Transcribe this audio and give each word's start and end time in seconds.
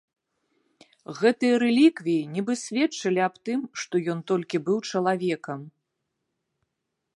Гэтыя 1.19 1.55
рэліквіі 1.63 2.21
нібы 2.37 2.53
сведчылі 2.63 3.21
аб 3.27 3.35
тым, 3.49 3.59
што 3.83 3.95
ён 4.15 4.19
толькі 4.31 4.57
быў 4.71 4.77
чалавекам. 4.95 5.59